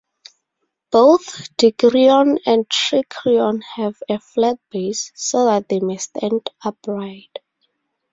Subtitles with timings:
[0.91, 7.37] Both dikirion and trikirion have a flat base, so that they may stand upright.